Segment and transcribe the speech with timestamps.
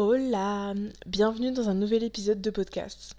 [0.00, 0.74] Hola,
[1.06, 3.16] bienvenue dans un nouvel épisode de podcast.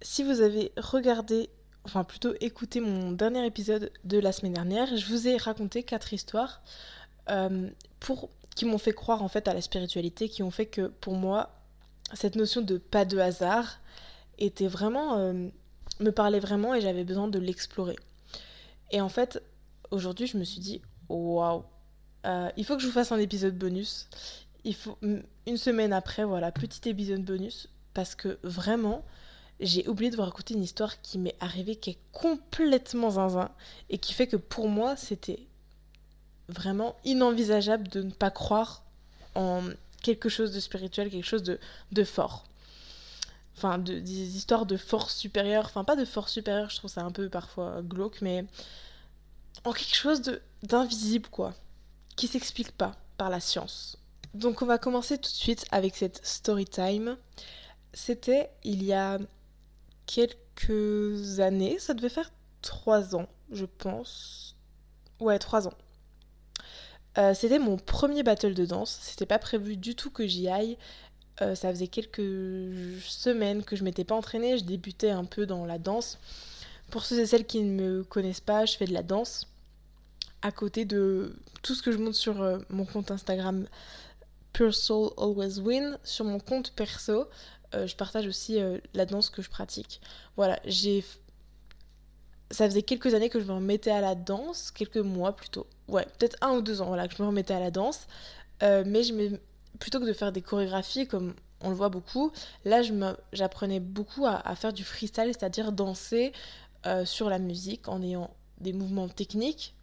[0.00, 1.50] Si vous avez regardé,
[1.84, 6.14] enfin plutôt écouté mon dernier épisode de la semaine dernière, je vous ai raconté quatre
[6.14, 6.62] histoires
[7.28, 7.68] euh,
[8.56, 11.60] qui m'ont fait croire en fait à la spiritualité, qui ont fait que pour moi,
[12.14, 13.78] cette notion de pas de hasard
[14.38, 15.48] était vraiment, euh,
[16.00, 17.96] me parlait vraiment et j'avais besoin de l'explorer.
[18.92, 19.42] Et en fait,
[19.90, 20.80] aujourd'hui, je me suis dit,
[21.10, 21.64] waouh,
[22.24, 24.08] euh, il faut que je vous fasse un épisode bonus
[24.64, 29.04] une semaine après, voilà, petit épisode bonus, parce que vraiment,
[29.60, 33.50] j'ai oublié de vous raconter une histoire qui m'est arrivée, qui est complètement zinzin,
[33.90, 35.46] et qui fait que pour moi, c'était
[36.48, 38.84] vraiment inenvisageable de ne pas croire
[39.34, 39.62] en
[40.02, 41.58] quelque chose de spirituel, quelque chose de,
[41.92, 42.44] de fort.
[43.56, 47.02] Enfin, de, des histoires de force supérieure, enfin pas de force supérieure, je trouve ça
[47.02, 48.44] un peu parfois glauque, mais
[49.64, 50.22] en quelque chose
[50.62, 51.54] d'invisible, quoi,
[52.16, 53.98] qui s'explique pas par la science.
[54.34, 57.16] Donc on va commencer tout de suite avec cette story time.
[57.92, 59.18] C'était il y a
[60.06, 64.56] quelques années, ça devait faire trois ans, je pense.
[65.20, 65.74] Ouais, trois ans.
[67.18, 68.98] Euh, c'était mon premier battle de danse.
[69.02, 70.78] C'était pas prévu du tout que j'y aille.
[71.42, 74.56] Euh, ça faisait quelques semaines que je m'étais pas entraînée.
[74.58, 76.18] Je débutais un peu dans la danse.
[76.90, 79.46] Pour ceux et celles qui ne me connaissent pas, je fais de la danse
[80.42, 83.66] à côté de tout ce que je montre sur euh, mon compte Instagram
[84.52, 85.98] Pure Soul Always Win.
[86.04, 87.26] Sur mon compte perso,
[87.74, 90.00] euh, je partage aussi euh, la danse que je pratique.
[90.36, 91.04] Voilà, j'ai.
[92.50, 95.66] Ça faisait quelques années que je me remettais à la danse, quelques mois plutôt.
[95.88, 98.06] Ouais, peut-être un ou deux ans, voilà, que je me remettais à la danse.
[98.62, 99.40] Euh, mais je me...
[99.78, 102.32] plutôt que de faire des chorégraphies comme on le voit beaucoup,
[102.64, 102.82] là
[103.32, 106.32] j'apprenais beaucoup à, à, faire du freestyle, c'est-à-dire danser
[107.04, 109.76] sur la musique en ayant des mouvements techniques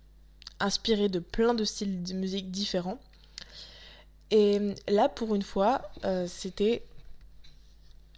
[0.60, 3.00] inspirés de plein de styles de musique différents.
[4.32, 6.84] Et là, pour une fois, euh, c'était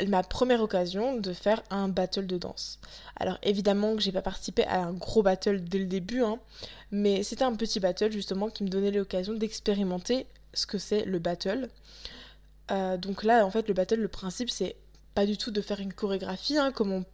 [0.07, 2.79] ma première occasion de faire un battle de danse.
[3.17, 6.39] Alors évidemment que j'ai pas participé à un gros battle dès le début, hein,
[6.91, 11.19] mais c'était un petit battle justement qui me donnait l'occasion d'expérimenter ce que c'est le
[11.19, 11.69] battle.
[12.71, 14.75] Euh, donc là, en fait, le battle, le principe, c'est
[15.13, 17.05] pas du tout de faire une chorégraphie, hein, comme on,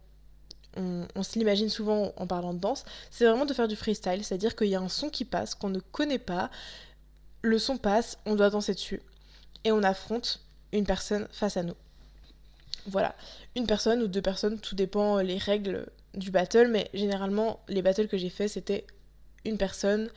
[0.76, 2.84] on, on se l'imagine souvent en parlant de danse.
[3.10, 5.70] C'est vraiment de faire du freestyle, c'est-à-dire qu'il y a un son qui passe, qu'on
[5.70, 6.50] ne connaît pas,
[7.42, 9.02] le son passe, on doit danser dessus.
[9.64, 10.40] Et on affronte
[10.72, 11.74] une personne face à nous.
[12.86, 13.14] Voilà.
[13.56, 18.08] Une personne ou deux personnes, tout dépend les règles du battle, mais généralement, les battles
[18.08, 18.86] que j'ai fait, c'était
[19.44, 20.08] une personne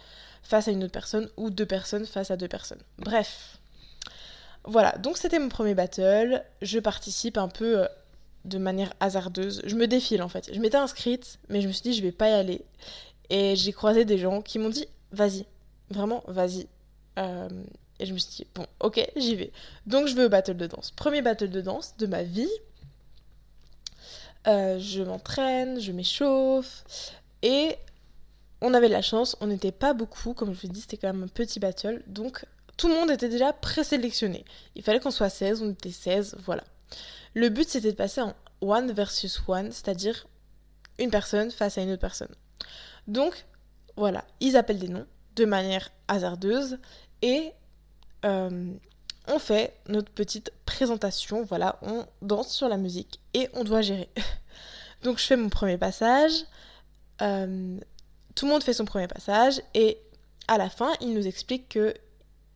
[0.43, 2.81] face à une autre personne ou deux personnes face à deux personnes.
[2.97, 3.57] Bref.
[4.63, 6.43] Voilà, donc c'était mon premier battle.
[6.61, 7.87] Je participe un peu euh,
[8.45, 9.61] de manière hasardeuse.
[9.65, 10.53] Je me défile en fait.
[10.53, 12.61] Je m'étais inscrite, mais je me suis dit je vais pas y aller.
[13.29, 15.45] Et j'ai croisé des gens qui m'ont dit vas-y,
[15.89, 16.67] vraiment vas-y,
[17.17, 17.49] euh,
[17.99, 19.51] et je me suis dit, bon, ok, j'y vais.
[19.85, 20.91] Donc je vais au battle de danse.
[20.91, 22.49] Premier battle de danse de ma vie.
[24.47, 26.83] Euh, je m'entraîne, je m'échauffe.
[27.43, 27.75] Et
[28.61, 31.13] on avait de la chance, on n'était pas beaucoup, comme je vous dis, c'était quand
[31.13, 32.01] même un petit battle.
[32.07, 32.45] Donc
[32.77, 34.45] tout le monde était déjà présélectionné.
[34.75, 36.63] Il fallait qu'on soit 16, on était 16, voilà.
[37.33, 40.27] Le but c'était de passer en one versus one, c'est-à-dire
[40.99, 42.33] une personne face à une autre personne.
[43.07, 43.45] Donc
[43.95, 46.77] voilà, ils appellent des noms de manière hasardeuse
[47.21, 47.53] et
[48.25, 48.73] euh,
[49.27, 51.43] on fait notre petite présentation.
[51.43, 54.09] Voilà, on danse sur la musique et on doit gérer.
[55.03, 56.33] Donc je fais mon premier passage.
[57.21, 57.79] Euh,
[58.35, 59.97] tout le monde fait son premier passage et
[60.47, 61.93] à la fin, ils nous expliquent que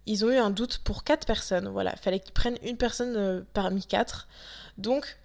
[0.08, 1.68] ils ont eu un doute pour quatre personnes.
[1.68, 4.28] Voilà, il fallait qu'ils prennent une personne euh, parmi quatre.
[4.78, 5.18] Donc,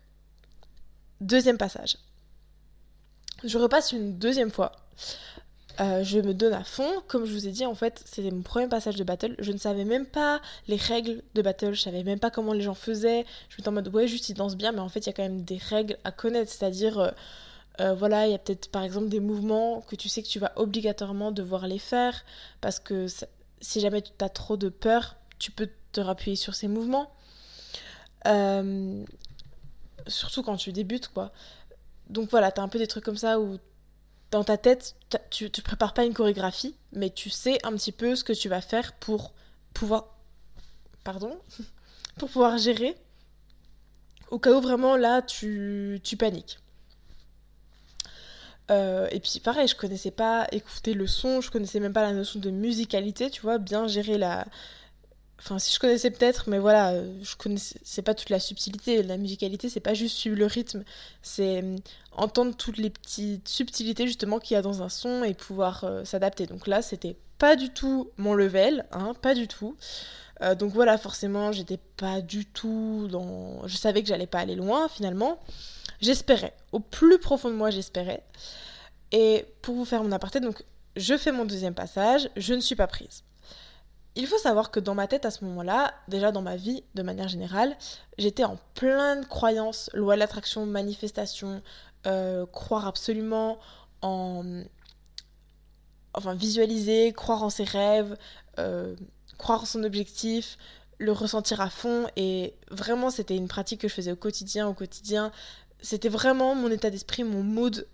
[1.20, 1.98] deuxième passage.
[3.44, 4.72] Je repasse une deuxième fois.
[5.78, 6.90] Euh, je me donne à fond.
[7.06, 9.34] Comme je vous ai dit, en fait, c'était mon premier passage de battle.
[9.38, 11.74] Je ne savais même pas les règles de battle.
[11.74, 13.24] Je savais même pas comment les gens faisaient.
[13.48, 15.12] Je me en mode, ouais, juste ils dansent bien, mais en fait, il y a
[15.12, 16.50] quand même des règles à connaître.
[16.50, 17.10] C'est-à-dire, euh,
[17.80, 20.38] euh, voilà, il y a peut-être par exemple des mouvements que tu sais que tu
[20.38, 22.24] vas obligatoirement devoir les faire.
[22.60, 23.06] Parce que
[23.60, 27.10] si jamais tu as trop de peur, tu peux te rappuyer sur ces mouvements.
[30.06, 31.32] surtout quand tu débutes, quoi.
[32.10, 33.58] Donc voilà, t'as un peu des trucs comme ça où
[34.30, 34.96] dans ta tête,
[35.30, 38.48] tu ne prépares pas une chorégraphie, mais tu sais un petit peu ce que tu
[38.48, 39.32] vas faire pour
[39.74, 40.16] pouvoir.
[41.04, 41.38] Pardon
[42.18, 42.96] Pour pouvoir gérer.
[44.30, 46.58] Au cas où vraiment là, tu, tu paniques.
[48.70, 52.12] Euh, et puis pareil, je connaissais pas écouter le son, je connaissais même pas la
[52.12, 54.44] notion de musicalité, tu vois, bien gérer la,
[55.42, 59.02] Enfin, si je connaissais peut-être, mais voilà, euh, je connaissais c'est pas toute la subtilité.
[59.02, 60.84] La musicalité, c'est pas juste suivre le rythme,
[61.22, 61.76] c'est euh,
[62.12, 66.04] entendre toutes les petites subtilités justement qu'il y a dans un son et pouvoir euh,
[66.04, 66.46] s'adapter.
[66.46, 69.76] Donc là, c'était pas du tout mon level, hein, pas du tout.
[70.58, 73.66] Donc voilà, forcément, j'étais pas du tout dans.
[73.68, 75.38] Je savais que j'allais pas aller loin finalement.
[76.00, 76.54] J'espérais.
[76.72, 78.22] Au plus profond de moi, j'espérais.
[79.12, 80.64] Et pour vous faire mon aparté, donc
[80.96, 83.22] je fais mon deuxième passage, je ne suis pas prise.
[84.16, 87.02] Il faut savoir que dans ma tête à ce moment-là, déjà dans ma vie de
[87.02, 87.76] manière générale,
[88.18, 91.62] j'étais en pleine croyance, loi de l'attraction, manifestation,
[92.06, 93.58] euh, croire absolument
[94.02, 94.62] en...
[96.12, 98.16] Enfin, visualiser, croire en ses rêves,
[98.58, 98.96] euh,
[99.38, 100.58] croire en son objectif,
[100.98, 102.08] le ressentir à fond.
[102.16, 105.30] Et vraiment, c'était une pratique que je faisais au quotidien, au quotidien.
[105.80, 107.86] C'était vraiment mon état d'esprit, mon mood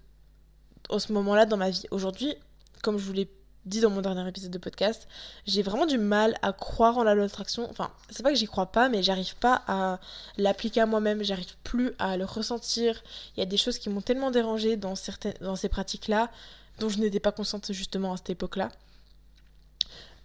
[0.89, 1.85] au ce moment-là dans ma vie.
[1.91, 2.35] Aujourd'hui,
[2.83, 3.29] comme je vous l'ai
[3.67, 5.09] dit dans mon dernier épisode de podcast,
[5.47, 7.69] j'ai vraiment du mal à croire en la loi d'attraction.
[7.69, 9.99] Enfin, c'est pas que j'y crois pas, mais j'arrive pas à
[10.39, 13.03] l'appliquer à moi-même, j'arrive plus à le ressentir.
[13.37, 16.31] Il y a des choses qui m'ont tellement dérangé dans, certaines, dans ces pratiques-là,
[16.79, 18.69] dont je n'étais pas consciente justement à cette époque-là,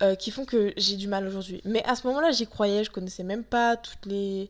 [0.04, 1.62] euh, qui font que j'ai du mal aujourd'hui.
[1.66, 4.50] Mais à ce moment-là, j'y croyais, je connaissais même pas toutes les.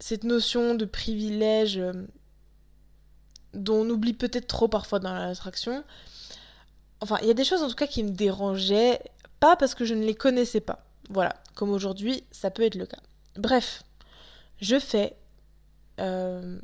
[0.00, 1.92] cette notion de privilège euh,
[3.52, 5.84] dont on oublie peut-être trop parfois dans l'attraction.
[7.00, 9.00] Enfin, il y a des choses en tout cas qui me dérangeaient,
[9.40, 10.84] pas parce que je ne les connaissais pas.
[11.10, 12.98] Voilà, comme aujourd'hui, ça peut être le cas.
[13.36, 13.82] Bref,
[14.60, 15.16] je fais
[16.00, 16.58] euh,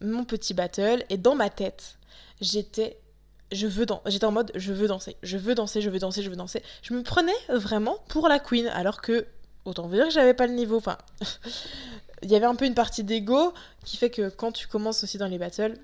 [0.00, 1.96] mon petit battle et dans ma tête,
[2.40, 2.98] j'étais
[3.50, 6.30] je veux j'étais en mode je veux danser, je veux danser, je veux danser, je
[6.30, 6.62] veux danser.
[6.82, 9.26] Je me prenais vraiment pour la queen alors que
[9.64, 10.76] autant vous dire que j'avais pas le niveau.
[10.76, 10.98] Enfin,
[12.22, 13.52] il y avait un peu une partie d'ego
[13.84, 15.76] qui fait que quand tu commences aussi dans les battles,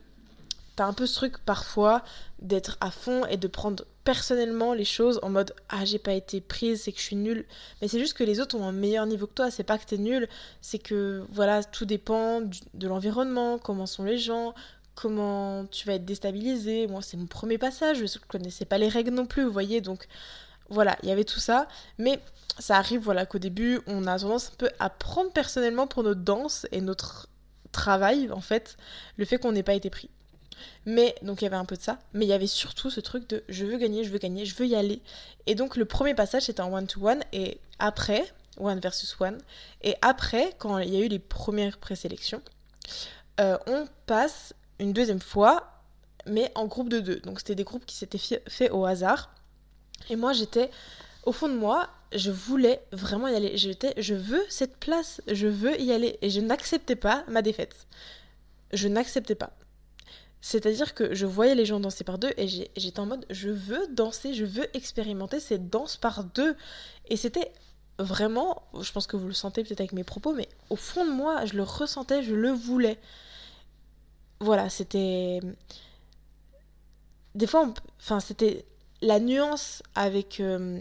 [0.78, 2.04] t'as un peu ce truc parfois
[2.38, 6.40] d'être à fond et de prendre personnellement les choses en mode ah j'ai pas été
[6.40, 7.46] prise c'est que je suis nulle.
[7.82, 9.50] Mais c'est juste que les autres ont un meilleur niveau que toi.
[9.50, 10.28] C'est pas que t'es nul
[10.60, 14.54] c'est que voilà tout dépend de l'environnement comment sont les gens
[14.94, 16.86] comment tu vas être déstabilisé.
[16.86, 17.98] Moi c'est mon premier passage.
[17.98, 19.80] Je connaissais pas les règles non plus vous voyez.
[19.80, 20.06] Donc
[20.68, 21.66] voilà il y avait tout ça.
[21.98, 22.20] Mais
[22.60, 26.20] ça arrive voilà qu'au début on a tendance un peu à prendre personnellement pour notre
[26.20, 27.28] danse et notre
[27.72, 28.76] travail en fait
[29.16, 30.08] le fait qu'on n'ait pas été pris
[30.86, 33.00] mais donc il y avait un peu de ça, mais il y avait surtout ce
[33.00, 35.00] truc de je veux gagner, je veux gagner, je veux y aller.
[35.46, 38.24] Et donc le premier passage c'était en one to one et après
[38.58, 39.38] one versus one
[39.82, 42.42] et après quand il y a eu les premières présélections,
[43.40, 45.72] euh, on passe une deuxième fois
[46.26, 47.20] mais en groupe de deux.
[47.20, 49.34] Donc c'était des groupes qui s'étaient faits au hasard.
[50.10, 50.70] Et moi j'étais
[51.24, 53.56] au fond de moi, je voulais vraiment y aller.
[53.56, 57.86] J'étais je veux cette place, je veux y aller et je n'acceptais pas ma défaite.
[58.72, 59.50] Je n'acceptais pas.
[60.40, 63.86] C'est-à-dire que je voyais les gens danser par deux et j'étais en mode je veux
[63.88, 66.56] danser, je veux expérimenter cette danse par deux.
[67.08, 67.52] Et c'était
[67.98, 71.10] vraiment, je pense que vous le sentez peut-être avec mes propos, mais au fond de
[71.10, 72.98] moi, je le ressentais, je le voulais.
[74.40, 75.40] Voilà, c'était.
[77.34, 78.64] Des fois, enfin, c'était
[79.02, 80.40] la nuance avec.
[80.40, 80.80] Euh,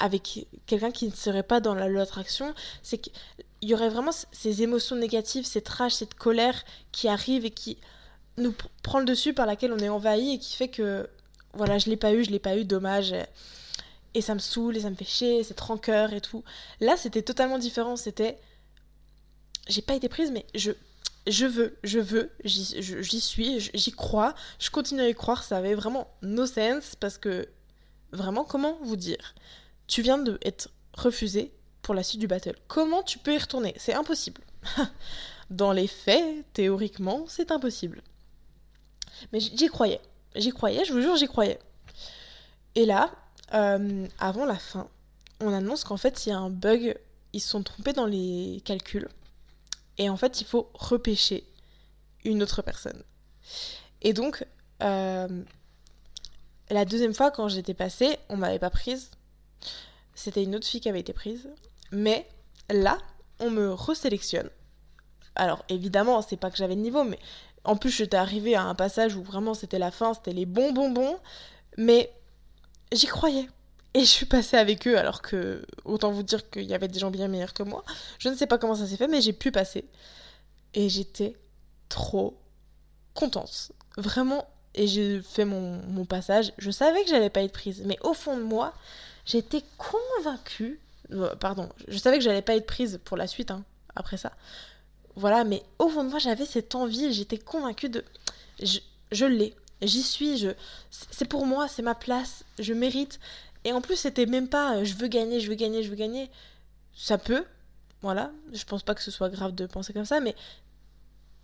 [0.00, 3.12] avec quelqu'un qui ne serait pas dans la loi d'attraction, c'est qu'il
[3.62, 7.78] y aurait vraiment ces émotions négatives, cette rage, cette colère qui arrive et qui
[8.36, 11.08] nous prend le dessus, par laquelle on est envahi et qui fait que,
[11.52, 13.14] voilà, je l'ai pas eu, je l'ai pas eu, dommage.
[14.14, 16.44] Et ça me saoule et ça me fait chier, cette rancœur et tout.
[16.80, 17.96] Là, c'était totalement différent.
[17.96, 18.38] C'était.
[19.68, 20.72] J'ai pas été prise, mais je.
[21.26, 25.74] Je veux, je veux, j'y suis, j'y crois, je continue à y croire, ça avait
[25.74, 27.48] vraiment no sense parce que
[28.12, 29.34] vraiment, comment vous dire?
[29.86, 31.52] Tu viens de être refusé
[31.82, 32.56] pour la suite du battle.
[32.68, 33.74] Comment tu peux y retourner?
[33.76, 34.40] C'est impossible.
[35.50, 38.02] Dans les faits, théoriquement, c'est impossible.
[39.32, 40.00] Mais j'y croyais.
[40.34, 41.58] J'y croyais, je vous jure, j'y croyais.
[42.74, 43.10] Et là,
[43.52, 44.88] euh, avant la fin,
[45.40, 46.98] on annonce qu'en fait, il y a un bug.
[47.32, 49.08] Ils se sont trompés dans les calculs.
[49.98, 51.44] Et en fait, il faut repêcher
[52.24, 53.02] une autre personne.
[54.02, 54.44] Et donc,
[54.82, 55.42] euh,
[56.70, 59.10] la deuxième fois, quand j'étais passée, on m'avait pas prise
[60.14, 61.48] c'était une autre fille qui avait été prise.
[61.92, 62.26] Mais
[62.70, 62.98] là,
[63.40, 64.50] on me resélectionne.
[65.34, 67.18] Alors évidemment, c'est pas que j'avais le niveau, mais
[67.64, 70.72] en plus j'étais arrivée à un passage où vraiment c'était la fin, c'était les bons
[70.72, 71.18] bonbons.
[71.76, 72.12] Mais
[72.92, 73.48] j'y croyais.
[73.94, 76.98] Et je suis passée avec eux alors que, autant vous dire qu'il y avait des
[76.98, 77.84] gens bien meilleurs que moi.
[78.18, 79.84] Je ne sais pas comment ça s'est fait, mais j'ai pu passer.
[80.74, 81.36] Et j'étais
[81.88, 82.36] trop
[83.14, 83.70] contente.
[83.96, 84.48] Vraiment.
[84.74, 86.52] Et j'ai fait mon, mon passage.
[86.58, 87.82] Je savais que j'allais pas être prise.
[87.86, 88.74] Mais au fond de moi,
[89.24, 90.80] J'étais convaincue,
[91.12, 93.64] euh, pardon, je savais que j'allais pas être prise pour la suite, hein,
[93.96, 94.32] après ça.
[95.16, 98.04] Voilà, mais au fond de moi, j'avais cette envie, j'étais convaincue de...
[98.60, 100.46] Je, l'ai, j'y suis,
[100.90, 103.20] c'est pour moi, c'est ma place, je mérite.
[103.64, 105.96] Et en plus, c'était même pas euh, je veux gagner, je veux gagner, je veux
[105.96, 106.30] gagner.
[106.94, 107.44] Ça peut,
[108.02, 110.34] voilà, je pense pas que ce soit grave de penser comme ça, mais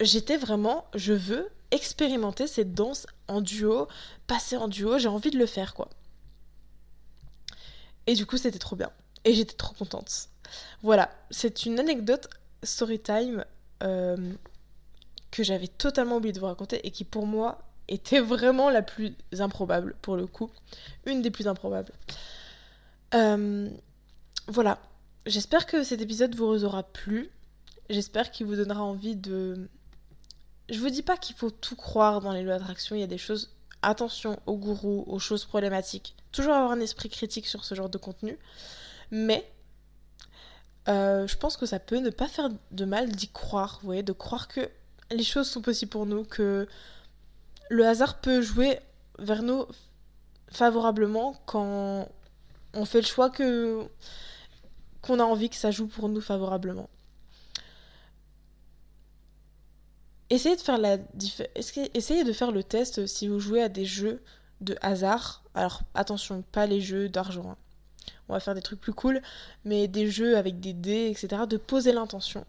[0.01, 3.89] j'étais vraiment, je veux expérimenter cette danse en duo,
[4.27, 5.89] passer en duo, j'ai envie de le faire, quoi.
[8.11, 8.91] Et du coup, c'était trop bien.
[9.25, 10.31] Et j'étais trop contente.
[10.83, 12.29] Voilà, c'est une anecdote
[12.65, 13.45] storytime
[13.85, 14.33] euh,
[15.31, 19.15] que j'avais totalement oublié de vous raconter et qui pour moi était vraiment la plus
[19.39, 20.51] improbable pour le coup.
[21.07, 21.93] Une des plus improbables.
[23.15, 23.71] Euh,
[24.49, 24.81] voilà,
[25.27, 27.31] j'espère que cet épisode vous aura plu.
[27.91, 29.69] J'espère qu'il vous donnera envie de...
[30.69, 33.07] Je vous dis pas qu'il faut tout croire dans les lois d'attraction, il y a
[33.07, 33.55] des choses...
[33.83, 36.17] Attention aux gourous, aux choses problématiques.
[36.33, 38.39] Toujours avoir un esprit critique sur ce genre de contenu.
[39.11, 39.51] Mais
[40.89, 44.03] euh, je pense que ça peut ne pas faire de mal d'y croire, vous voyez,
[44.03, 44.69] de croire que
[45.11, 46.69] les choses sont possibles pour nous, que
[47.69, 48.79] le hasard peut jouer
[49.19, 49.67] vers nous
[50.51, 52.09] favorablement quand
[52.75, 53.85] on fait le choix que
[55.03, 56.91] qu'on a envie que ça joue pour nous favorablement.
[60.29, 60.99] Essayez de faire la
[61.55, 64.23] essayez de faire le test si vous jouez à des jeux
[64.61, 65.43] de hasard.
[65.55, 67.51] Alors attention, pas les jeux d'argent.
[67.51, 67.57] Hein.
[68.29, 69.21] On va faire des trucs plus cool,
[69.65, 71.43] mais des jeux avec des dés, etc.
[71.49, 72.45] De poser l'intention.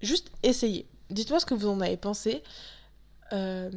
[0.00, 0.86] Juste essayez.
[1.10, 2.42] Dites-moi ce que vous en avez pensé.
[3.32, 3.70] Euh,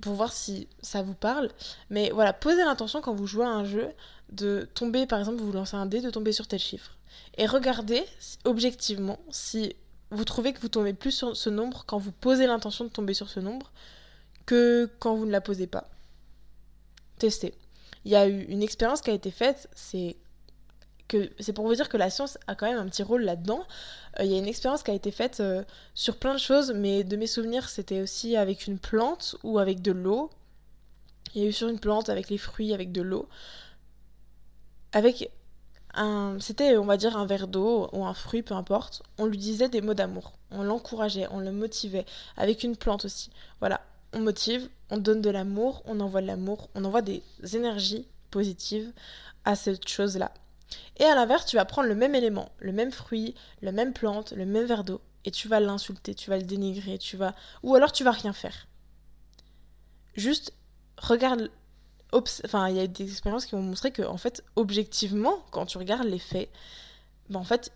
[0.00, 1.50] pour voir si ça vous parle.
[1.90, 3.88] Mais voilà, posez l'intention quand vous jouez à un jeu
[4.30, 6.96] de tomber, par exemple, vous lancez un dé, de tomber sur tel chiffre.
[7.36, 8.02] Et regardez
[8.44, 9.76] objectivement si
[10.10, 13.14] vous trouvez que vous tombez plus sur ce nombre quand vous posez l'intention de tomber
[13.14, 13.72] sur ce nombre
[14.46, 15.88] que quand vous ne la posez pas.
[17.18, 17.54] Testez.
[18.04, 20.16] Il y a eu une expérience qui a été faite, c'est
[21.08, 23.64] que c'est pour vous dire que la science a quand même un petit rôle là-dedans.
[24.18, 25.62] Euh, il y a une expérience qui a été faite euh,
[25.94, 29.82] sur plein de choses, mais de mes souvenirs, c'était aussi avec une plante ou avec
[29.82, 30.30] de l'eau.
[31.34, 33.28] Il y a eu sur une plante avec les fruits, avec de l'eau.
[34.92, 35.30] Avec
[35.94, 36.36] un.
[36.40, 39.02] C'était, on va dire, un verre d'eau ou un fruit, peu importe.
[39.18, 40.32] On lui disait des mots d'amour.
[40.50, 42.06] On l'encourageait, on le motivait.
[42.36, 43.30] Avec une plante aussi.
[43.60, 43.80] Voilà.
[44.14, 48.92] On motive, on donne de l'amour, on envoie de l'amour, on envoie des énergies positives
[49.44, 50.32] à cette chose-là.
[50.96, 54.32] Et à l'inverse, tu vas prendre le même élément, le même fruit, la même plante,
[54.32, 57.34] le même verre d'eau, et tu vas l'insulter, tu vas le dénigrer, tu vas.
[57.62, 58.66] Ou alors tu vas rien faire.
[60.14, 60.52] Juste
[60.98, 61.50] regarde.
[62.12, 65.78] Enfin, il y a des expériences qui vont montrer que, en fait, objectivement, quand tu
[65.78, 66.48] regardes les faits,
[67.28, 67.72] ben, en fait,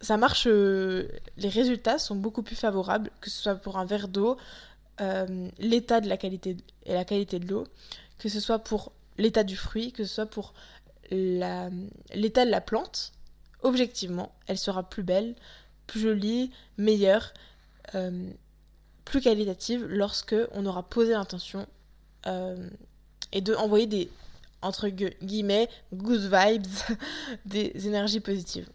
[0.00, 0.46] ça marche.
[0.46, 4.38] Euh, les résultats sont beaucoup plus favorables, que ce soit pour un verre d'eau,
[5.00, 7.64] euh, l'état de la qualité et la qualité de l'eau,
[8.18, 10.54] que ce soit pour l'état du fruit, que ce soit pour
[11.10, 13.12] l'état de la plante,
[13.62, 15.34] objectivement, elle sera plus belle,
[15.86, 17.32] plus jolie, meilleure,
[17.94, 18.30] euh,
[19.04, 21.66] plus qualitative lorsque on aura posé l'intention
[22.26, 22.68] euh,
[23.32, 24.10] et de envoyer des
[24.60, 26.66] entre guillemets good vibes,
[27.46, 28.68] des énergies positives.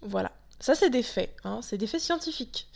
[0.00, 2.68] Voilà, ça c'est des faits, hein, c'est des faits scientifiques.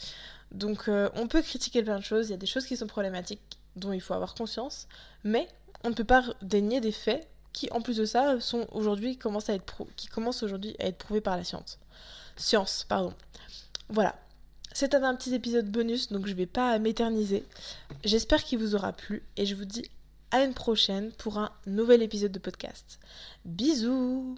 [0.54, 2.86] Donc euh, on peut critiquer plein de choses, il y a des choses qui sont
[2.86, 4.86] problématiques dont il faut avoir conscience,
[5.24, 5.48] mais
[5.82, 9.50] on ne peut pas dénier des faits qui, en plus de ça, sont aujourd'hui commencent
[9.96, 11.78] qui commencent aujourd'hui à être prouvés par la science.
[12.36, 13.12] Science, pardon.
[13.88, 14.16] Voilà.
[14.72, 17.44] C'est un petit épisode bonus, donc je vais pas m'éterniser.
[18.04, 19.88] J'espère qu'il vous aura plu et je vous dis
[20.32, 22.98] à une prochaine pour un nouvel épisode de podcast.
[23.44, 24.36] Bisous